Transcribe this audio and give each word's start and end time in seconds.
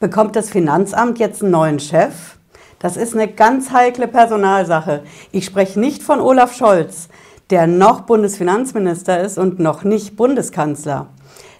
Bekommt 0.00 0.36
das 0.36 0.48
Finanzamt 0.48 1.18
jetzt 1.18 1.42
einen 1.42 1.50
neuen 1.50 1.80
Chef? 1.80 2.36
Das 2.78 2.96
ist 2.96 3.14
eine 3.14 3.26
ganz 3.26 3.72
heikle 3.72 4.06
Personalsache. 4.06 5.02
Ich 5.32 5.44
spreche 5.44 5.80
nicht 5.80 6.04
von 6.04 6.20
Olaf 6.20 6.54
Scholz, 6.54 7.08
der 7.50 7.66
noch 7.66 8.02
Bundesfinanzminister 8.02 9.20
ist 9.20 9.38
und 9.38 9.58
noch 9.58 9.82
nicht 9.82 10.14
Bundeskanzler. 10.14 11.08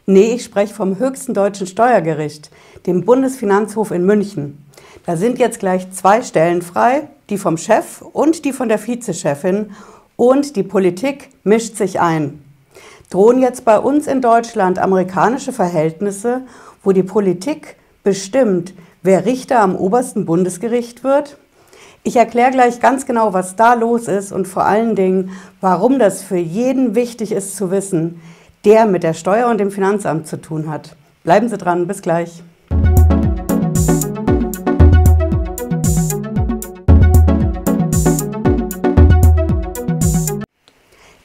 Nee, 0.06 0.34
ich 0.34 0.44
spreche 0.44 0.72
vom 0.72 1.00
höchsten 1.00 1.34
deutschen 1.34 1.66
Steuergericht, 1.66 2.52
dem 2.86 3.04
Bundesfinanzhof 3.04 3.90
in 3.90 4.06
München. 4.06 4.64
Da 5.04 5.16
sind 5.16 5.40
jetzt 5.40 5.58
gleich 5.58 5.90
zwei 5.90 6.22
Stellen 6.22 6.62
frei, 6.62 7.08
die 7.30 7.38
vom 7.38 7.56
Chef 7.56 8.02
und 8.02 8.44
die 8.44 8.52
von 8.52 8.68
der 8.68 8.78
Vizechefin. 8.78 9.72
Und 10.14 10.54
die 10.54 10.62
Politik 10.62 11.30
mischt 11.42 11.76
sich 11.76 11.98
ein. 11.98 12.44
Drohen 13.10 13.40
jetzt 13.40 13.64
bei 13.64 13.80
uns 13.80 14.06
in 14.06 14.20
Deutschland 14.20 14.78
amerikanische 14.78 15.52
Verhältnisse, 15.52 16.42
wo 16.84 16.92
die 16.92 17.02
Politik 17.02 17.77
bestimmt, 18.02 18.74
wer 19.02 19.26
Richter 19.26 19.60
am 19.60 19.76
obersten 19.76 20.24
Bundesgericht 20.24 21.04
wird? 21.04 21.38
Ich 22.04 22.16
erkläre 22.16 22.52
gleich 22.52 22.80
ganz 22.80 23.06
genau, 23.06 23.32
was 23.34 23.56
da 23.56 23.74
los 23.74 24.08
ist 24.08 24.32
und 24.32 24.48
vor 24.48 24.64
allen 24.64 24.94
Dingen, 24.94 25.30
warum 25.60 25.98
das 25.98 26.22
für 26.22 26.36
jeden 26.36 26.94
wichtig 26.94 27.32
ist 27.32 27.56
zu 27.56 27.70
wissen, 27.70 28.20
der 28.64 28.86
mit 28.86 29.02
der 29.02 29.14
Steuer 29.14 29.48
und 29.48 29.58
dem 29.58 29.70
Finanzamt 29.70 30.26
zu 30.26 30.40
tun 30.40 30.70
hat. 30.70 30.96
Bleiben 31.24 31.48
Sie 31.48 31.58
dran, 31.58 31.86
bis 31.86 32.00
gleich. 32.00 32.42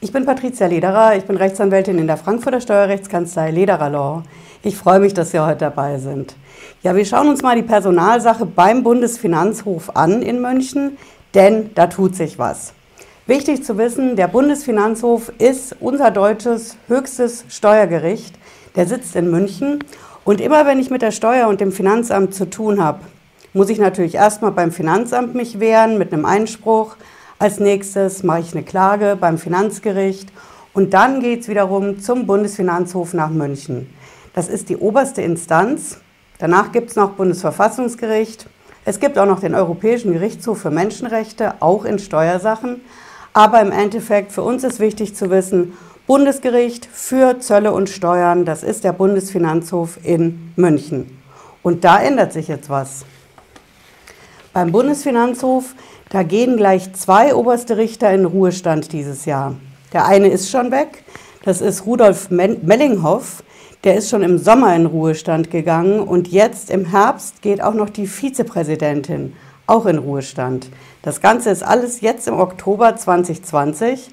Ich 0.00 0.12
bin 0.12 0.26
Patricia 0.26 0.66
Lederer, 0.66 1.16
ich 1.16 1.24
bin 1.24 1.36
Rechtsanwältin 1.36 1.98
in 1.98 2.06
der 2.06 2.16
Frankfurter 2.16 2.60
Steuerrechtskanzlei 2.60 3.50
Lederer 3.50 3.90
Law. 3.90 4.22
Ich 4.62 4.76
freue 4.76 5.00
mich, 5.00 5.14
dass 5.14 5.30
Sie 5.30 5.40
heute 5.40 5.58
dabei 5.58 5.98
sind. 5.98 6.36
Ja, 6.84 6.94
wir 6.94 7.06
schauen 7.06 7.30
uns 7.30 7.40
mal 7.40 7.56
die 7.56 7.62
Personalsache 7.62 8.44
beim 8.44 8.82
Bundesfinanzhof 8.82 9.96
an 9.96 10.20
in 10.20 10.42
München, 10.42 10.98
denn 11.32 11.70
da 11.74 11.86
tut 11.86 12.14
sich 12.14 12.38
was. 12.38 12.74
Wichtig 13.26 13.64
zu 13.64 13.78
wissen, 13.78 14.16
der 14.16 14.28
Bundesfinanzhof 14.28 15.32
ist 15.38 15.76
unser 15.80 16.10
deutsches 16.10 16.76
höchstes 16.86 17.46
Steuergericht. 17.48 18.34
Der 18.76 18.86
sitzt 18.86 19.16
in 19.16 19.30
München 19.30 19.82
und 20.26 20.42
immer 20.42 20.66
wenn 20.66 20.78
ich 20.78 20.90
mit 20.90 21.00
der 21.00 21.10
Steuer 21.10 21.48
und 21.48 21.62
dem 21.62 21.72
Finanzamt 21.72 22.34
zu 22.34 22.50
tun 22.50 22.84
habe, 22.84 23.00
muss 23.54 23.70
ich 23.70 23.78
natürlich 23.78 24.16
erstmal 24.16 24.52
beim 24.52 24.70
Finanzamt 24.70 25.34
mich 25.34 25.60
wehren 25.60 25.96
mit 25.96 26.12
einem 26.12 26.26
Einspruch. 26.26 26.96
Als 27.38 27.60
nächstes 27.60 28.24
mache 28.24 28.40
ich 28.40 28.52
eine 28.52 28.62
Klage 28.62 29.16
beim 29.18 29.38
Finanzgericht 29.38 30.28
und 30.74 30.92
dann 30.92 31.20
geht 31.20 31.40
es 31.40 31.48
wiederum 31.48 32.00
zum 32.00 32.26
Bundesfinanzhof 32.26 33.14
nach 33.14 33.30
München. 33.30 33.88
Das 34.34 34.48
ist 34.48 34.68
die 34.68 34.76
oberste 34.76 35.22
Instanz. 35.22 36.00
Danach 36.44 36.72
gibt 36.72 36.90
es 36.90 36.96
noch 36.96 37.12
Bundesverfassungsgericht. 37.12 38.44
Es 38.84 39.00
gibt 39.00 39.16
auch 39.18 39.24
noch 39.24 39.40
den 39.40 39.54
Europäischen 39.54 40.12
Gerichtshof 40.12 40.60
für 40.60 40.70
Menschenrechte, 40.70 41.54
auch 41.60 41.86
in 41.86 41.98
Steuersachen. 41.98 42.82
Aber 43.32 43.62
im 43.62 43.72
Endeffekt, 43.72 44.30
für 44.30 44.42
uns 44.42 44.62
ist 44.62 44.78
wichtig 44.78 45.16
zu 45.16 45.30
wissen, 45.30 45.72
Bundesgericht 46.06 46.84
für 46.84 47.40
Zölle 47.40 47.72
und 47.72 47.88
Steuern, 47.88 48.44
das 48.44 48.62
ist 48.62 48.84
der 48.84 48.92
Bundesfinanzhof 48.92 49.98
in 50.02 50.52
München. 50.56 51.18
Und 51.62 51.82
da 51.82 51.98
ändert 52.02 52.34
sich 52.34 52.48
jetzt 52.48 52.68
was. 52.68 53.06
Beim 54.52 54.70
Bundesfinanzhof, 54.70 55.74
da 56.10 56.24
gehen 56.24 56.58
gleich 56.58 56.92
zwei 56.92 57.34
oberste 57.34 57.78
Richter 57.78 58.12
in 58.12 58.26
Ruhestand 58.26 58.92
dieses 58.92 59.24
Jahr. 59.24 59.54
Der 59.94 60.04
eine 60.04 60.28
ist 60.28 60.50
schon 60.50 60.70
weg, 60.70 61.04
das 61.42 61.62
ist 61.62 61.86
Rudolf 61.86 62.28
Mellinghoff, 62.28 63.42
der 63.84 63.96
ist 63.96 64.08
schon 64.08 64.22
im 64.22 64.38
Sommer 64.38 64.74
in 64.74 64.86
Ruhestand 64.86 65.50
gegangen 65.50 66.00
und 66.00 66.28
jetzt 66.28 66.70
im 66.70 66.86
Herbst 66.86 67.42
geht 67.42 67.62
auch 67.62 67.74
noch 67.74 67.90
die 67.90 68.06
Vizepräsidentin 68.06 69.34
auch 69.66 69.84
in 69.86 69.98
Ruhestand. 69.98 70.68
Das 71.02 71.20
Ganze 71.20 71.50
ist 71.50 71.62
alles 71.62 72.00
jetzt 72.00 72.26
im 72.26 72.40
Oktober 72.40 72.96
2020 72.96 74.10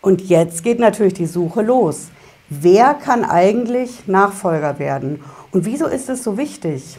und 0.00 0.20
jetzt 0.22 0.64
geht 0.64 0.80
natürlich 0.80 1.14
die 1.14 1.26
Suche 1.26 1.62
los. 1.62 2.08
Wer 2.48 2.94
kann 2.94 3.24
eigentlich 3.24 4.08
Nachfolger 4.08 4.80
werden? 4.80 5.22
Und 5.52 5.64
wieso 5.64 5.86
ist 5.86 6.08
es 6.08 6.24
so 6.24 6.36
wichtig? 6.36 6.98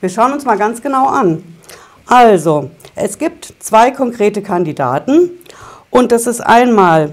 Wir 0.00 0.08
schauen 0.08 0.32
uns 0.32 0.44
mal 0.44 0.56
ganz 0.56 0.80
genau 0.80 1.08
an. 1.08 1.42
Also, 2.06 2.70
es 2.94 3.18
gibt 3.18 3.52
zwei 3.58 3.90
konkrete 3.90 4.42
Kandidaten 4.42 5.30
und 5.90 6.12
das 6.12 6.28
ist 6.28 6.40
einmal, 6.40 7.12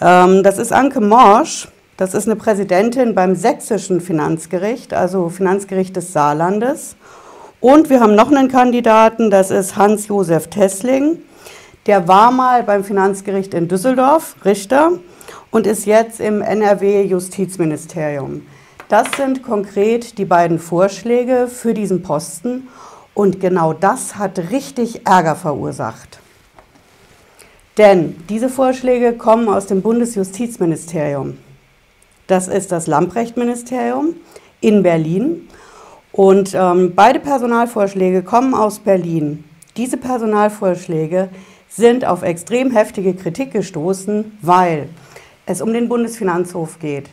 ähm, 0.00 0.42
das 0.42 0.58
ist 0.58 0.72
Anke 0.72 1.00
Morsch, 1.00 1.68
das 2.00 2.14
ist 2.14 2.26
eine 2.26 2.36
Präsidentin 2.36 3.14
beim 3.14 3.34
sächsischen 3.34 4.00
Finanzgericht, 4.00 4.94
also 4.94 5.28
Finanzgericht 5.28 5.94
des 5.94 6.14
Saarlandes. 6.14 6.96
Und 7.60 7.90
wir 7.90 8.00
haben 8.00 8.14
noch 8.14 8.32
einen 8.32 8.48
Kandidaten, 8.48 9.30
das 9.30 9.50
ist 9.50 9.76
Hans-Josef 9.76 10.46
Tessling. 10.46 11.18
Der 11.84 12.08
war 12.08 12.30
mal 12.30 12.62
beim 12.62 12.84
Finanzgericht 12.84 13.52
in 13.52 13.68
Düsseldorf 13.68 14.36
Richter 14.46 14.92
und 15.50 15.66
ist 15.66 15.84
jetzt 15.84 16.20
im 16.20 16.40
NRW-Justizministerium. 16.40 18.46
Das 18.88 19.06
sind 19.18 19.42
konkret 19.42 20.16
die 20.16 20.24
beiden 20.24 20.58
Vorschläge 20.58 21.48
für 21.48 21.74
diesen 21.74 22.02
Posten 22.02 22.68
und 23.12 23.40
genau 23.40 23.74
das 23.74 24.16
hat 24.16 24.38
richtig 24.50 25.06
Ärger 25.06 25.36
verursacht. 25.36 26.18
Denn 27.76 28.16
diese 28.30 28.48
Vorschläge 28.48 29.12
kommen 29.12 29.50
aus 29.50 29.66
dem 29.66 29.82
Bundesjustizministerium. 29.82 31.36
Das 32.30 32.46
ist 32.46 32.70
das 32.70 32.86
Lamprecht-Ministerium 32.86 34.14
in 34.60 34.84
Berlin. 34.84 35.48
Und 36.12 36.54
ähm, 36.54 36.92
beide 36.94 37.18
Personalvorschläge 37.18 38.22
kommen 38.22 38.54
aus 38.54 38.78
Berlin. 38.78 39.42
Diese 39.76 39.96
Personalvorschläge 39.96 41.28
sind 41.68 42.04
auf 42.04 42.22
extrem 42.22 42.70
heftige 42.70 43.14
Kritik 43.14 43.52
gestoßen, 43.52 44.38
weil 44.42 44.88
es 45.44 45.60
um 45.60 45.72
den 45.72 45.88
Bundesfinanzhof 45.88 46.78
geht. 46.78 47.10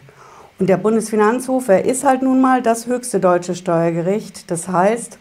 Und 0.60 0.70
der 0.70 0.78
Bundesfinanzhof, 0.78 1.68
er 1.68 1.86
ist 1.86 2.04
halt 2.04 2.22
nun 2.22 2.40
mal 2.40 2.62
das 2.62 2.86
höchste 2.86 3.20
deutsche 3.20 3.56
Steuergericht. 3.56 4.52
Das 4.52 4.68
heißt, 4.68 5.18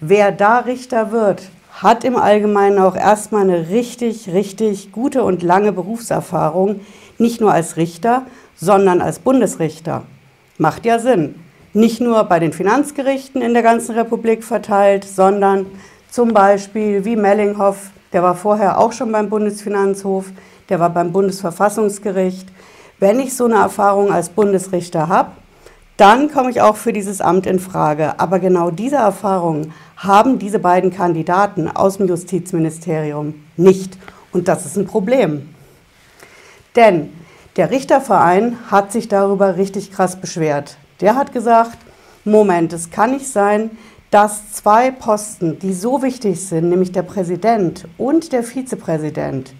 wer 0.00 0.32
da 0.32 0.58
Richter 0.58 1.12
wird, 1.12 1.50
hat 1.82 2.04
im 2.04 2.16
Allgemeinen 2.16 2.78
auch 2.78 2.96
erstmal 2.96 3.42
eine 3.42 3.68
richtig, 3.68 4.30
richtig 4.32 4.92
gute 4.92 5.22
und 5.22 5.42
lange 5.42 5.72
Berufserfahrung, 5.72 6.80
nicht 7.18 7.40
nur 7.40 7.52
als 7.52 7.76
Richter, 7.76 8.22
sondern 8.56 9.00
als 9.02 9.18
Bundesrichter. 9.18 10.04
Macht 10.58 10.86
ja 10.86 10.98
Sinn. 10.98 11.34
Nicht 11.74 12.00
nur 12.00 12.24
bei 12.24 12.38
den 12.38 12.54
Finanzgerichten 12.54 13.42
in 13.42 13.52
der 13.52 13.62
ganzen 13.62 13.94
Republik 13.94 14.42
verteilt, 14.42 15.04
sondern 15.04 15.66
zum 16.10 16.32
Beispiel 16.32 17.04
wie 17.04 17.16
Mellinghoff, 17.16 17.90
der 18.14 18.22
war 18.22 18.34
vorher 18.34 18.78
auch 18.78 18.92
schon 18.92 19.12
beim 19.12 19.28
Bundesfinanzhof, 19.28 20.26
der 20.70 20.80
war 20.80 20.88
beim 20.88 21.12
Bundesverfassungsgericht. 21.12 22.48
Wenn 22.98 23.20
ich 23.20 23.36
so 23.36 23.44
eine 23.44 23.56
Erfahrung 23.56 24.10
als 24.10 24.30
Bundesrichter 24.30 25.08
habe, 25.08 25.32
dann 25.96 26.30
komme 26.30 26.50
ich 26.50 26.60
auch 26.60 26.76
für 26.76 26.92
dieses 26.92 27.20
Amt 27.20 27.46
in 27.46 27.58
Frage. 27.58 28.20
Aber 28.20 28.38
genau 28.38 28.70
diese 28.70 28.96
Erfahrung 28.96 29.72
haben 29.96 30.38
diese 30.38 30.58
beiden 30.58 30.90
Kandidaten 30.92 31.68
aus 31.68 31.96
dem 31.96 32.08
Justizministerium 32.08 33.34
nicht. 33.56 33.96
Und 34.32 34.48
das 34.48 34.66
ist 34.66 34.76
ein 34.76 34.86
Problem. 34.86 35.48
Denn 36.74 37.10
der 37.56 37.70
Richterverein 37.70 38.58
hat 38.70 38.92
sich 38.92 39.08
darüber 39.08 39.56
richtig 39.56 39.90
krass 39.90 40.16
beschwert. 40.16 40.76
Der 41.00 41.14
hat 41.14 41.32
gesagt, 41.32 41.78
Moment, 42.24 42.72
es 42.74 42.90
kann 42.90 43.12
nicht 43.12 43.28
sein, 43.28 43.70
dass 44.10 44.52
zwei 44.52 44.90
Posten, 44.90 45.58
die 45.58 45.72
so 45.72 46.02
wichtig 46.02 46.46
sind, 46.46 46.68
nämlich 46.68 46.92
der 46.92 47.02
Präsident 47.02 47.88
und 47.96 48.32
der 48.32 48.42
Vizepräsident, 48.42 49.54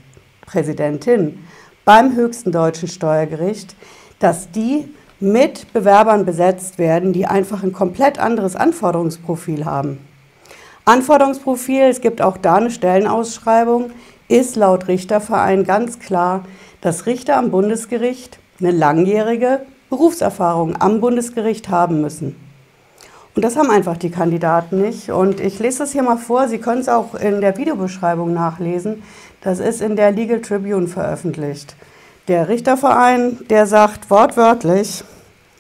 Präsidentin 0.44 1.44
beim 1.84 2.14
höchsten 2.14 2.52
deutschen 2.52 2.88
Steuergericht, 2.88 3.74
dass 4.18 4.50
die 4.50 4.88
mit 5.20 5.72
Bewerbern 5.72 6.26
besetzt 6.26 6.78
werden, 6.78 7.12
die 7.12 7.26
einfach 7.26 7.62
ein 7.62 7.72
komplett 7.72 8.18
anderes 8.18 8.56
Anforderungsprofil 8.56 9.64
haben. 9.64 9.98
Anforderungsprofil, 10.84 11.82
es 11.82 12.00
gibt 12.00 12.22
auch 12.22 12.36
da 12.36 12.56
eine 12.56 12.70
Stellenausschreibung, 12.70 13.90
ist 14.28 14.56
laut 14.56 14.88
Richterverein 14.88 15.64
ganz 15.64 15.98
klar 15.98 16.44
dass 16.86 17.06
Richter 17.06 17.36
am 17.36 17.50
Bundesgericht 17.50 18.38
eine 18.60 18.70
langjährige 18.70 19.62
Berufserfahrung 19.90 20.80
am 20.80 21.00
Bundesgericht 21.00 21.68
haben 21.68 22.00
müssen. 22.00 22.36
Und 23.34 23.44
das 23.44 23.56
haben 23.56 23.70
einfach 23.70 23.96
die 23.96 24.10
Kandidaten 24.10 24.80
nicht. 24.80 25.10
Und 25.10 25.40
ich 25.40 25.58
lese 25.58 25.80
das 25.80 25.90
hier 25.90 26.04
mal 26.04 26.16
vor, 26.16 26.46
Sie 26.46 26.58
können 26.58 26.80
es 26.80 26.88
auch 26.88 27.16
in 27.16 27.40
der 27.40 27.58
Videobeschreibung 27.58 28.32
nachlesen. 28.32 29.02
Das 29.40 29.58
ist 29.58 29.82
in 29.82 29.96
der 29.96 30.12
Legal 30.12 30.40
Tribune 30.42 30.86
veröffentlicht. 30.86 31.74
Der 32.28 32.48
Richterverein, 32.48 33.38
der 33.50 33.66
sagt 33.66 34.10
wortwörtlich, 34.10 35.04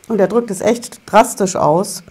und 0.08 0.20
er 0.20 0.26
drückt 0.26 0.50
es 0.50 0.60
echt 0.60 1.00
drastisch 1.06 1.54
aus, 1.54 2.02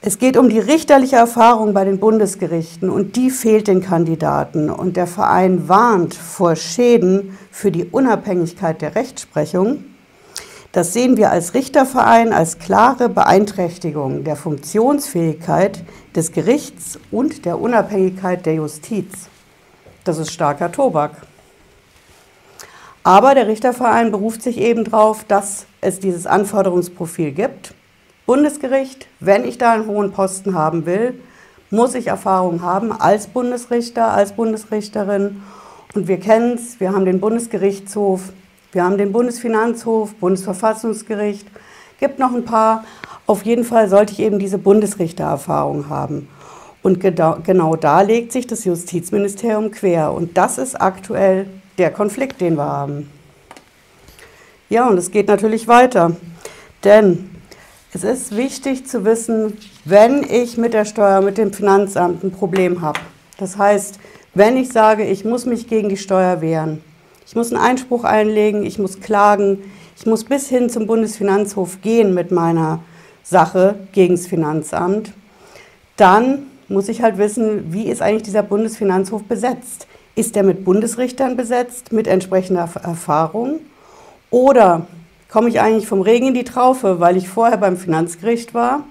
es 0.00 0.18
geht 0.18 0.38
um 0.38 0.48
die 0.48 0.58
richterliche 0.58 1.16
Erfahrung 1.16 1.74
bei 1.74 1.84
den 1.84 1.98
Bundesgerichten 1.98 2.88
und 2.88 3.16
die 3.16 3.30
fehlt 3.30 3.66
den 3.66 3.82
Kandidaten. 3.82 4.70
Und 4.70 4.96
der 4.96 5.06
Verein 5.06 5.68
warnt 5.68 6.14
vor 6.14 6.54
Schäden 6.54 7.36
für 7.50 7.70
die 7.70 7.84
Unabhängigkeit 7.84 8.80
der 8.80 8.94
Rechtsprechung, 8.94 9.84
Das 10.72 10.92
sehen 10.92 11.16
wir 11.16 11.30
als 11.30 11.54
Richterverein 11.54 12.34
als 12.34 12.58
klare 12.58 13.08
Beeinträchtigung 13.08 14.24
der 14.24 14.36
Funktionsfähigkeit 14.36 15.82
des 16.14 16.32
Gerichts 16.32 16.98
und 17.10 17.46
der 17.46 17.58
Unabhängigkeit 17.58 18.44
der 18.44 18.54
Justiz. 18.54 19.28
Das 20.04 20.18
ist 20.18 20.32
starker 20.32 20.70
Tobak. 20.70 21.12
Aber 23.06 23.36
der 23.36 23.46
Richterverein 23.46 24.10
beruft 24.10 24.42
sich 24.42 24.58
eben 24.58 24.82
darauf, 24.82 25.22
dass 25.22 25.66
es 25.80 26.00
dieses 26.00 26.26
Anforderungsprofil 26.26 27.30
gibt. 27.30 27.72
Bundesgericht, 28.26 29.06
wenn 29.20 29.44
ich 29.44 29.58
da 29.58 29.74
einen 29.74 29.86
hohen 29.86 30.10
Posten 30.10 30.56
haben 30.56 30.86
will, 30.86 31.14
muss 31.70 31.94
ich 31.94 32.08
Erfahrung 32.08 32.62
haben 32.62 32.90
als 32.90 33.28
Bundesrichter, 33.28 34.10
als 34.10 34.32
Bundesrichterin. 34.32 35.40
Und 35.94 36.08
wir 36.08 36.18
kennen 36.18 36.54
es, 36.54 36.80
wir 36.80 36.92
haben 36.92 37.04
den 37.04 37.20
Bundesgerichtshof, 37.20 38.32
wir 38.72 38.82
haben 38.82 38.98
den 38.98 39.12
Bundesfinanzhof, 39.12 40.16
Bundesverfassungsgericht, 40.16 41.46
gibt 42.00 42.18
noch 42.18 42.34
ein 42.34 42.44
paar. 42.44 42.82
Auf 43.28 43.44
jeden 43.44 43.62
Fall 43.62 43.88
sollte 43.88 44.14
ich 44.14 44.18
eben 44.18 44.40
diese 44.40 44.58
Bundesrichtererfahrung 44.58 45.88
haben. 45.88 46.28
Und 46.82 46.98
genau 46.98 47.76
da 47.76 48.00
legt 48.00 48.32
sich 48.32 48.48
das 48.48 48.64
Justizministerium 48.64 49.70
quer. 49.70 50.12
Und 50.12 50.36
das 50.36 50.58
ist 50.58 50.74
aktuell 50.74 51.46
der 51.78 51.90
Konflikt, 51.90 52.40
den 52.40 52.56
wir 52.56 52.64
haben. 52.64 53.10
Ja, 54.68 54.88
und 54.88 54.98
es 54.98 55.10
geht 55.10 55.28
natürlich 55.28 55.68
weiter. 55.68 56.16
Denn 56.84 57.30
es 57.92 58.04
ist 58.04 58.36
wichtig 58.36 58.86
zu 58.86 59.04
wissen, 59.04 59.56
wenn 59.84 60.22
ich 60.22 60.58
mit 60.58 60.74
der 60.74 60.84
Steuer, 60.84 61.20
mit 61.20 61.38
dem 61.38 61.52
Finanzamt 61.52 62.22
ein 62.24 62.30
Problem 62.30 62.82
habe. 62.82 63.00
Das 63.38 63.58
heißt, 63.58 63.98
wenn 64.34 64.56
ich 64.56 64.70
sage, 64.70 65.04
ich 65.04 65.24
muss 65.24 65.46
mich 65.46 65.68
gegen 65.68 65.88
die 65.88 65.96
Steuer 65.96 66.40
wehren, 66.40 66.82
ich 67.26 67.34
muss 67.34 67.52
einen 67.52 67.62
Einspruch 67.62 68.04
einlegen, 68.04 68.64
ich 68.64 68.78
muss 68.78 69.00
klagen, 69.00 69.62
ich 69.96 70.06
muss 70.06 70.24
bis 70.24 70.48
hin 70.48 70.68
zum 70.68 70.86
Bundesfinanzhof 70.86 71.80
gehen 71.80 72.12
mit 72.12 72.30
meiner 72.30 72.80
Sache 73.22 73.76
gegen 73.92 74.14
das 74.14 74.26
Finanzamt, 74.26 75.12
dann 75.96 76.46
muss 76.68 76.88
ich 76.88 77.02
halt 77.02 77.18
wissen, 77.18 77.72
wie 77.72 77.88
ist 77.88 78.02
eigentlich 78.02 78.24
dieser 78.24 78.42
Bundesfinanzhof 78.42 79.24
besetzt? 79.24 79.86
Ist 80.16 80.34
der 80.34 80.44
mit 80.44 80.64
Bundesrichtern 80.64 81.36
besetzt, 81.36 81.92
mit 81.92 82.06
entsprechender 82.06 82.70
Erfahrung? 82.82 83.60
Oder 84.30 84.86
komme 85.30 85.50
ich 85.50 85.60
eigentlich 85.60 85.86
vom 85.86 86.00
Regen 86.00 86.28
in 86.28 86.34
die 86.34 86.42
Traufe, 86.42 87.00
weil 87.00 87.18
ich 87.18 87.28
vorher 87.28 87.58
beim 87.58 87.76
Finanzgericht 87.76 88.54
war 88.54 88.84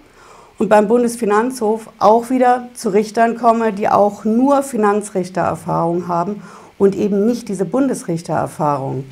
und 0.60 0.70
beim 0.70 0.88
Bundesfinanzhof 0.88 1.90
auch 1.98 2.30
wieder 2.30 2.70
zu 2.76 2.90
Richtern 2.90 3.38
komme, 3.38 3.74
die 3.74 3.90
auch 3.90 4.24
nur 4.24 4.62
Finanzrichtererfahrung 4.62 6.08
haben 6.08 6.44
und 6.78 6.96
eben 6.96 7.26
nicht 7.26 7.50
diese 7.50 7.66
Bundesrichtererfahrung. 7.66 9.04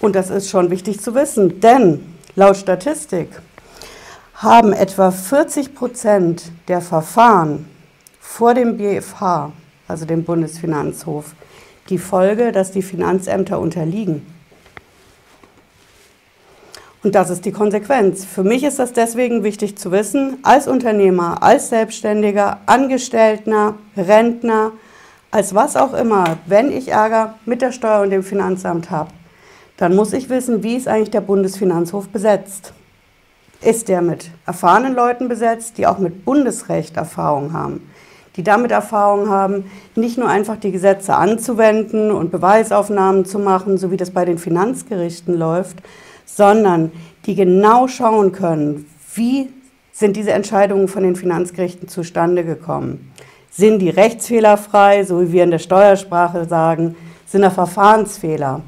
Und 0.00 0.16
das 0.16 0.30
ist 0.30 0.50
schon 0.50 0.72
wichtig 0.72 1.00
zu 1.00 1.14
wissen, 1.14 1.60
denn 1.60 2.00
laut 2.34 2.56
Statistik 2.56 3.28
haben 4.34 4.72
etwa 4.72 5.12
40 5.12 5.76
Prozent 5.76 6.50
der 6.66 6.80
Verfahren 6.80 7.68
vor 8.18 8.54
dem 8.54 8.76
BFH, 8.76 9.52
also 9.88 10.04
dem 10.04 10.24
Bundesfinanzhof, 10.24 11.34
die 11.88 11.98
Folge, 11.98 12.52
dass 12.52 12.70
die 12.70 12.82
Finanzämter 12.82 13.58
unterliegen. 13.58 14.24
Und 17.02 17.14
das 17.14 17.30
ist 17.30 17.44
die 17.44 17.52
Konsequenz. 17.52 18.24
Für 18.24 18.42
mich 18.42 18.64
ist 18.64 18.78
das 18.78 18.92
deswegen 18.92 19.44
wichtig 19.44 19.78
zu 19.78 19.92
wissen, 19.92 20.38
als 20.42 20.66
Unternehmer, 20.66 21.42
als 21.42 21.68
Selbstständiger, 21.68 22.58
Angestellter, 22.66 23.74
Rentner, 23.96 24.72
als 25.30 25.54
was 25.54 25.76
auch 25.76 25.94
immer, 25.94 26.38
wenn 26.46 26.72
ich 26.72 26.88
Ärger 26.88 27.34
mit 27.44 27.62
der 27.62 27.72
Steuer 27.72 28.02
und 28.02 28.10
dem 28.10 28.22
Finanzamt 28.22 28.90
habe, 28.90 29.10
dann 29.76 29.94
muss 29.94 30.12
ich 30.12 30.28
wissen, 30.28 30.62
wie 30.62 30.76
ist 30.76 30.88
eigentlich 30.88 31.10
der 31.10 31.20
Bundesfinanzhof 31.20 32.08
besetzt. 32.08 32.72
Ist 33.60 33.88
der 33.88 34.02
mit 34.02 34.30
erfahrenen 34.46 34.94
Leuten 34.94 35.28
besetzt, 35.28 35.78
die 35.78 35.86
auch 35.86 35.98
mit 35.98 36.24
Bundesrecht 36.24 36.96
Erfahrung 36.96 37.52
haben, 37.52 37.88
die 38.36 38.42
damit 38.42 38.70
Erfahrung 38.70 39.28
haben, 39.28 39.64
nicht 39.94 40.18
nur 40.18 40.28
einfach 40.28 40.56
die 40.56 40.72
Gesetze 40.72 41.14
anzuwenden 41.16 42.10
und 42.10 42.30
Beweisaufnahmen 42.30 43.24
zu 43.24 43.38
machen, 43.38 43.78
so 43.78 43.90
wie 43.90 43.96
das 43.96 44.10
bei 44.10 44.24
den 44.24 44.38
Finanzgerichten 44.38 45.36
läuft, 45.36 45.78
sondern 46.24 46.92
die 47.26 47.34
genau 47.34 47.88
schauen 47.88 48.32
können, 48.32 48.86
wie 49.14 49.50
sind 49.92 50.16
diese 50.16 50.30
Entscheidungen 50.30 50.86
von 50.86 51.02
den 51.02 51.16
Finanzgerichten 51.16 51.88
zustande 51.88 52.44
gekommen. 52.44 53.12
Sind 53.50 53.80
die 53.80 53.90
rechtsfehlerfrei, 53.90 55.02
so 55.02 55.20
wie 55.20 55.32
wir 55.32 55.42
in 55.42 55.50
der 55.50 55.58
Steuersprache 55.58 56.44
sagen? 56.44 56.94
Sind 57.26 57.42
da 57.42 57.50
Verfahrensfehler? 57.50 58.60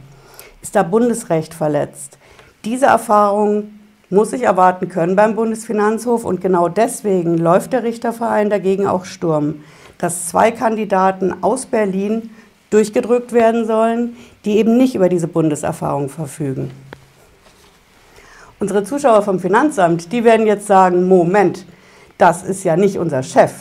Ist 0.61 0.75
da 0.75 0.83
Bundesrecht 0.83 1.55
verletzt? 1.55 2.19
Diese 2.65 2.87
Erfahrung 2.87 3.71
muss 4.11 4.33
ich 4.33 4.43
erwarten 4.43 4.89
können 4.89 5.15
beim 5.15 5.37
Bundesfinanzhof 5.37 6.25
und 6.25 6.41
genau 6.41 6.69
deswegen 6.69 7.39
läuft 7.39 7.73
der 7.73 7.85
Richterverein 7.85 8.51
dagegen 8.51 8.87
auch 8.87 9.05
Sturm, 9.05 9.63
dass 9.99 10.29
zwei 10.29 10.51
Kandidaten 10.51 11.43
aus 11.43 11.67
Berlin 11.67 12.31
durchgedrückt 12.71 13.33
werden 13.33 13.67
sollen, 13.67 14.17
die 14.45 14.59
eben 14.59 14.77
nicht 14.77 14.97
über 14.97 15.09
diese 15.09 15.29
Bundeserfahrung 15.29 16.09
verfügen. 16.09 16.71
Unsere 18.59 18.85
Zuschauer 18.85 19.23
vom 19.23 19.39
Finanzamt, 19.39 20.13
die 20.13 20.25
werden 20.25 20.47
jetzt 20.47 20.67
sagen, 20.67 21.09
Moment, 21.09 21.65
das 22.19 22.43
ist 22.43 22.65
ja 22.65 22.77
nicht 22.77 22.99
unser 22.99 23.23
Chef 23.23 23.53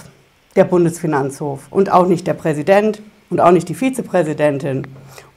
der 0.56 0.66
Bundesfinanzhof 0.66 1.68
und 1.70 1.92
auch 1.92 2.08
nicht 2.08 2.28
der 2.28 2.34
Präsident 2.34 3.02
und 3.30 3.40
auch 3.40 3.52
nicht 3.52 3.70
die 3.70 3.76
Vizepräsidentin. 3.76 4.88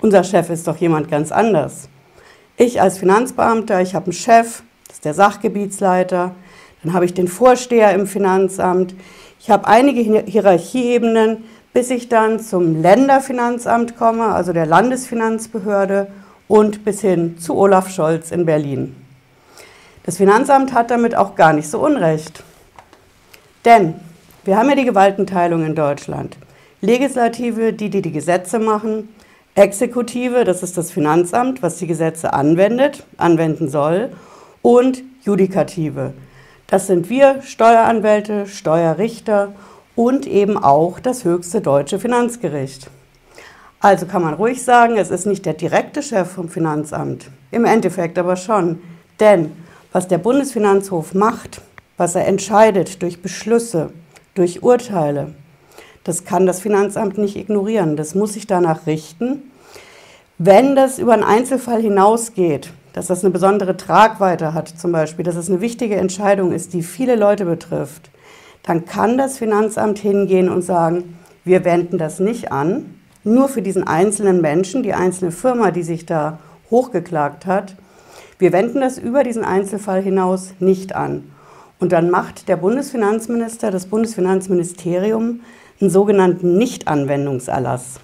Unser 0.01 0.25
Chef 0.25 0.51
ist 0.51 0.67
doch 0.67 0.79
jemand 0.79 1.09
ganz 1.09 1.31
anders. 1.31 1.89
Ich 2.57 2.81
als 2.81 2.99
Finanzbeamter, 2.99 3.81
ich 3.81 3.95
habe 3.95 4.07
einen 4.07 4.13
Chef, 4.15 4.63
das 4.93 4.99
ist 4.99 5.05
der 5.07 5.15
Sachgebietsleiter, 5.15 6.35
dann 6.83 6.93
habe 6.93 7.07
ich 7.07 7.15
den 7.15 7.27
Vorsteher 7.27 7.95
im 7.95 8.07
Finanzamt, 8.07 8.95
ich 9.41 9.49
habe 9.49 9.67
einige 9.67 10.23
Hierarchieebenen, 10.27 11.45
bis 11.73 11.89
ich 11.89 12.11
dann 12.11 12.41
zum 12.41 12.83
Länderfinanzamt 12.83 13.97
komme, 13.97 14.27
also 14.27 14.53
der 14.53 14.67
Landesfinanzbehörde 14.67 16.09
und 16.47 16.85
bis 16.85 17.01
hin 17.01 17.39
zu 17.39 17.57
Olaf 17.57 17.89
Scholz 17.89 18.31
in 18.31 18.45
Berlin. 18.45 18.95
Das 20.05 20.19
Finanzamt 20.19 20.75
hat 20.75 20.91
damit 20.91 21.17
auch 21.17 21.37
gar 21.37 21.55
nicht 21.55 21.71
so 21.71 21.81
unrecht. 21.81 22.43
Denn 23.65 23.95
wir 24.45 24.59
haben 24.59 24.69
ja 24.69 24.77
die 24.77 24.85
Gewaltenteilung 24.85 25.65
in 25.65 25.75
Deutschland. 25.75 26.37
Legislative, 26.83 27.73
die, 27.73 27.89
die 27.89 28.03
die 28.03 28.13
Gesetze 28.13 28.59
machen. 28.59 29.09
Exekutive, 29.55 30.45
das 30.45 30.63
ist 30.63 30.77
das 30.77 30.91
Finanzamt, 30.91 31.63
was 31.63 31.79
die 31.79 31.87
Gesetze 31.87 32.35
anwendet, 32.35 33.05
anwenden 33.17 33.71
soll. 33.71 34.11
Und 34.63 35.03
Judikative, 35.23 36.15
das 36.69 36.87
sind 36.87 37.11
wir 37.11 37.43
Steueranwälte, 37.43 38.47
Steuerrichter 38.47 39.53
und 39.97 40.27
eben 40.27 40.57
auch 40.57 41.01
das 41.01 41.25
höchste 41.25 41.61
deutsche 41.61 41.99
Finanzgericht. 41.99 42.89
Also 43.81 44.07
kann 44.07 44.23
man 44.23 44.35
ruhig 44.35 44.63
sagen, 44.63 44.97
es 44.97 45.11
ist 45.11 45.27
nicht 45.27 45.45
der 45.45 45.55
direkte 45.55 46.03
Chef 46.03 46.31
vom 46.31 46.49
Finanzamt, 46.49 47.27
im 47.51 47.65
Endeffekt 47.65 48.17
aber 48.19 48.37
schon. 48.37 48.81
Denn 49.19 49.51
was 49.91 50.07
der 50.07 50.19
Bundesfinanzhof 50.19 51.13
macht, 51.13 51.61
was 51.97 52.15
er 52.15 52.27
entscheidet 52.27 53.03
durch 53.03 53.21
Beschlüsse, 53.21 53.91
durch 54.35 54.63
Urteile. 54.63 55.35
Das 56.05 56.25
kann 56.25 56.47
das 56.47 56.61
Finanzamt 56.61 57.19
nicht 57.19 57.37
ignorieren. 57.37 57.97
Das 57.97 58.15
muss 58.15 58.35
sich 58.35 58.47
danach 58.47 58.87
richten. 58.87 59.43
Wenn 60.39 60.75
das 60.75 60.99
über 60.99 61.13
einen 61.13 61.25
Einzelfall 61.25 61.83
hinausgeht, 61.83 62.71
dass 62.93 63.07
das 63.07 63.25
eine 63.25 63.33
besondere 63.33 63.77
Tragweite 63.77 64.55
hat, 64.55 64.69
zum 64.69 64.93
Beispiel, 64.93 65.25
dass 65.25 65.37
es 65.37 65.49
eine 65.49 65.61
wichtige 65.61 65.97
Entscheidung 65.97 66.53
ist, 66.53 66.73
die 66.73 66.83
viele 66.83 67.17
Leute 67.17 67.45
betrifft, 67.45 68.11
dann 68.63 68.85
kann 68.85 69.19
das 69.19 69.39
Finanzamt 69.39 69.99
hingehen 69.99 70.49
und 70.49 70.63
sagen, 70.63 71.17
wir 71.45 71.65
wenden 71.65 71.99
das 71.99 72.21
nicht 72.21 72.53
an, 72.53 73.01
nur 73.25 73.49
für 73.49 73.63
diesen 73.63 73.87
einzelnen 73.87 74.41
Menschen, 74.41 74.83
die 74.83 74.95
einzelne 74.95 75.33
Firma, 75.33 75.71
die 75.71 75.83
sich 75.83 76.07
da 76.07 76.39
hochgeklagt 76.71 77.47
hat. 77.47 77.77
Wir 78.39 78.53
wenden 78.53 78.81
das 78.81 78.99
über 78.99 79.25
diesen 79.25 79.45
Einzelfall 79.45 80.03
hinaus 80.03 80.55
nicht 80.61 80.95
an. 80.95 81.31
Und 81.79 81.93
dann 81.93 82.11
macht 82.11 82.49
der 82.49 82.57
Bundesfinanzminister, 82.57 83.71
das 83.71 83.87
Bundesfinanzministerium, 83.87 85.41
einen 85.81 85.91
sogenannten 85.91 86.57
Nichtanwendungserlass. 86.57 88.01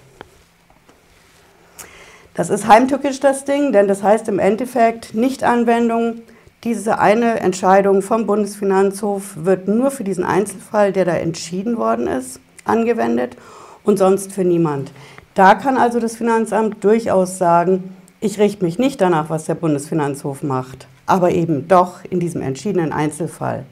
Das 2.39 2.49
ist 2.49 2.69
heimtückisch 2.69 3.19
das 3.19 3.43
Ding, 3.43 3.73
denn 3.73 3.89
das 3.89 4.01
heißt 4.01 4.29
im 4.29 4.39
Endeffekt 4.39 5.13
Nichtanwendung. 5.13 6.21
Diese 6.63 6.97
eine 6.97 7.41
Entscheidung 7.41 8.01
vom 8.01 8.27
Bundesfinanzhof 8.27 9.33
wird 9.35 9.67
nur 9.67 9.91
für 9.91 10.05
diesen 10.05 10.23
Einzelfall, 10.23 10.93
der 10.93 11.03
da 11.03 11.15
entschieden 11.15 11.75
worden 11.75 12.07
ist, 12.07 12.39
angewendet 12.63 13.35
und 13.83 13.99
sonst 13.99 14.31
für 14.31 14.45
niemand. 14.45 14.93
Da 15.33 15.53
kann 15.53 15.75
also 15.75 15.99
das 15.99 16.15
Finanzamt 16.15 16.81
durchaus 16.81 17.37
sagen, 17.37 17.93
ich 18.21 18.39
richte 18.39 18.63
mich 18.63 18.79
nicht 18.79 19.01
danach, 19.01 19.29
was 19.29 19.43
der 19.43 19.55
Bundesfinanzhof 19.55 20.41
macht 20.41 20.87
aber 21.09 21.31
eben 21.31 21.67
doch 21.67 22.05
in 22.09 22.19
diesem 22.19 22.41
entschiedenen 22.41 22.93
Einzelfall. 22.93 23.65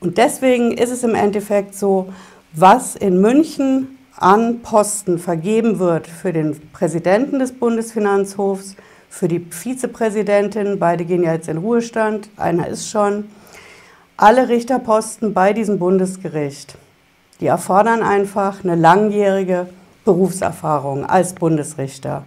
Und 0.00 0.16
deswegen 0.16 0.72
ist 0.72 0.90
es 0.90 1.04
im 1.04 1.14
Endeffekt 1.14 1.74
so, 1.74 2.08
was 2.54 2.96
in 2.96 3.20
München 3.20 3.98
an 4.22 4.62
Posten 4.62 5.18
vergeben 5.18 5.78
wird 5.80 6.06
für 6.06 6.32
den 6.32 6.58
Präsidenten 6.72 7.40
des 7.40 7.52
Bundesfinanzhofs, 7.52 8.76
für 9.08 9.26
die 9.26 9.40
Vizepräsidentin. 9.40 10.78
Beide 10.78 11.04
gehen 11.04 11.24
ja 11.24 11.32
jetzt 11.32 11.48
in 11.48 11.58
Ruhestand, 11.58 12.30
einer 12.36 12.68
ist 12.68 12.88
schon. 12.88 13.24
Alle 14.16 14.48
Richterposten 14.48 15.34
bei 15.34 15.52
diesem 15.52 15.80
Bundesgericht, 15.80 16.78
die 17.40 17.46
erfordern 17.46 18.02
einfach 18.02 18.62
eine 18.62 18.76
langjährige 18.76 19.66
Berufserfahrung 20.04 21.04
als 21.04 21.34
Bundesrichter. 21.34 22.22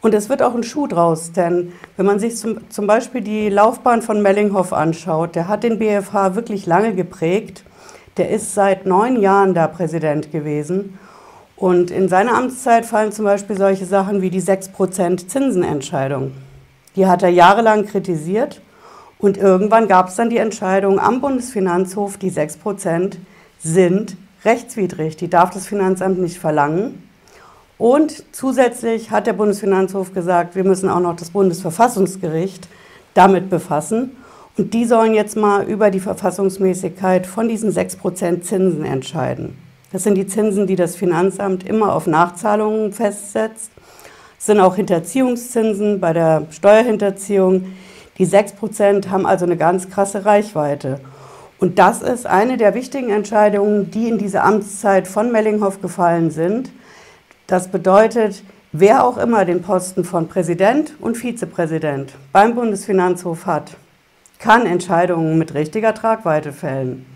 Und 0.00 0.14
es 0.14 0.28
wird 0.30 0.42
auch 0.42 0.54
ein 0.54 0.62
Schuh 0.62 0.86
draus, 0.86 1.32
denn 1.32 1.72
wenn 1.96 2.06
man 2.06 2.18
sich 2.18 2.36
zum, 2.36 2.70
zum 2.70 2.86
Beispiel 2.86 3.20
die 3.20 3.50
Laufbahn 3.50 4.00
von 4.00 4.22
Mellinghoff 4.22 4.72
anschaut, 4.72 5.34
der 5.34 5.48
hat 5.48 5.64
den 5.64 5.78
BFH 5.78 6.34
wirklich 6.34 6.64
lange 6.64 6.94
geprägt. 6.94 7.64
Der 8.16 8.30
ist 8.30 8.54
seit 8.54 8.86
neun 8.86 9.20
Jahren 9.20 9.52
da 9.52 9.66
Präsident 9.66 10.32
gewesen. 10.32 10.98
Und 11.56 11.90
in 11.90 12.08
seiner 12.08 12.34
Amtszeit 12.34 12.84
fallen 12.84 13.12
zum 13.12 13.24
Beispiel 13.24 13.56
solche 13.56 13.86
Sachen 13.86 14.20
wie 14.20 14.30
die 14.30 14.42
6% 14.42 15.26
Zinsenentscheidung. 15.26 16.32
Die 16.96 17.06
hat 17.06 17.22
er 17.22 17.30
jahrelang 17.30 17.86
kritisiert. 17.86 18.60
Und 19.18 19.38
irgendwann 19.38 19.88
gab 19.88 20.08
es 20.08 20.16
dann 20.16 20.28
die 20.28 20.36
Entscheidung 20.36 21.00
am 21.00 21.22
Bundesfinanzhof, 21.22 22.18
die 22.18 22.30
6% 22.30 23.16
sind 23.58 24.16
rechtswidrig. 24.44 25.16
Die 25.16 25.30
darf 25.30 25.50
das 25.50 25.66
Finanzamt 25.66 26.18
nicht 26.18 26.38
verlangen. 26.38 27.02
Und 27.78 28.24
zusätzlich 28.32 29.10
hat 29.10 29.26
der 29.26 29.32
Bundesfinanzhof 29.32 30.12
gesagt, 30.12 30.54
wir 30.54 30.64
müssen 30.64 30.90
auch 30.90 31.00
noch 31.00 31.16
das 31.16 31.30
Bundesverfassungsgericht 31.30 32.68
damit 33.14 33.48
befassen. 33.48 34.16
Und 34.58 34.74
die 34.74 34.84
sollen 34.84 35.14
jetzt 35.14 35.36
mal 35.36 35.64
über 35.64 35.90
die 35.90 36.00
Verfassungsmäßigkeit 36.00 37.26
von 37.26 37.48
diesen 37.48 37.70
6% 37.70 38.42
Zinsen 38.42 38.84
entscheiden. 38.84 39.65
Das 39.96 40.02
sind 40.02 40.16
die 40.16 40.26
Zinsen, 40.26 40.66
die 40.66 40.76
das 40.76 40.94
Finanzamt 40.94 41.66
immer 41.66 41.94
auf 41.94 42.06
Nachzahlungen 42.06 42.92
festsetzt. 42.92 43.70
Es 44.38 44.44
sind 44.44 44.60
auch 44.60 44.76
Hinterziehungszinsen 44.76 46.00
bei 46.00 46.12
der 46.12 46.48
Steuerhinterziehung. 46.50 47.72
Die 48.18 48.26
6% 48.26 49.08
haben 49.08 49.24
also 49.24 49.46
eine 49.46 49.56
ganz 49.56 49.88
krasse 49.88 50.26
Reichweite. 50.26 51.00
Und 51.58 51.78
das 51.78 52.02
ist 52.02 52.26
eine 52.26 52.58
der 52.58 52.74
wichtigen 52.74 53.08
Entscheidungen, 53.08 53.90
die 53.90 54.08
in 54.10 54.18
diese 54.18 54.42
Amtszeit 54.42 55.08
von 55.08 55.32
Mellinghoff 55.32 55.80
gefallen 55.80 56.30
sind. 56.30 56.70
Das 57.46 57.68
bedeutet, 57.68 58.42
wer 58.72 59.02
auch 59.02 59.16
immer 59.16 59.46
den 59.46 59.62
Posten 59.62 60.04
von 60.04 60.28
Präsident 60.28 60.92
und 61.00 61.16
Vizepräsident 61.16 62.12
beim 62.32 62.54
Bundesfinanzhof 62.54 63.46
hat, 63.46 63.78
kann 64.40 64.66
Entscheidungen 64.66 65.38
mit 65.38 65.54
richtiger 65.54 65.94
Tragweite 65.94 66.52
fällen. 66.52 67.15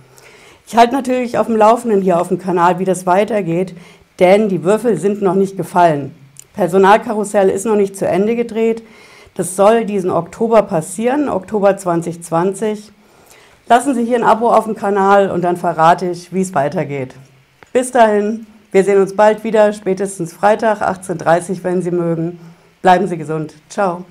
Ich 0.70 0.76
halte 0.76 0.94
natürlich 0.94 1.36
auf 1.36 1.48
dem 1.48 1.56
Laufenden 1.56 2.00
hier 2.00 2.20
auf 2.20 2.28
dem 2.28 2.38
Kanal, 2.38 2.78
wie 2.78 2.84
das 2.84 3.04
weitergeht, 3.04 3.74
denn 4.20 4.48
die 4.48 4.62
Würfel 4.62 4.96
sind 4.96 5.20
noch 5.20 5.34
nicht 5.34 5.56
gefallen. 5.56 6.14
Personalkarussell 6.54 7.48
ist 7.48 7.66
noch 7.66 7.74
nicht 7.74 7.96
zu 7.96 8.06
Ende 8.06 8.36
gedreht. 8.36 8.84
Das 9.34 9.56
soll 9.56 9.84
diesen 9.84 10.12
Oktober 10.12 10.62
passieren, 10.62 11.28
Oktober 11.28 11.76
2020. 11.76 12.92
Lassen 13.66 13.96
Sie 13.96 14.04
hier 14.04 14.18
ein 14.18 14.22
Abo 14.22 14.48
auf 14.48 14.66
dem 14.66 14.76
Kanal 14.76 15.32
und 15.32 15.42
dann 15.42 15.56
verrate 15.56 16.08
ich, 16.08 16.32
wie 16.32 16.42
es 16.42 16.54
weitergeht. 16.54 17.16
Bis 17.72 17.90
dahin. 17.90 18.46
Wir 18.70 18.84
sehen 18.84 19.02
uns 19.02 19.16
bald 19.16 19.42
wieder, 19.42 19.72
spätestens 19.72 20.32
Freitag 20.32 20.82
18.30 20.82 21.50
Uhr, 21.50 21.64
wenn 21.64 21.82
Sie 21.82 21.90
mögen. 21.90 22.38
Bleiben 22.80 23.08
Sie 23.08 23.16
gesund. 23.16 23.54
Ciao. 23.68 24.04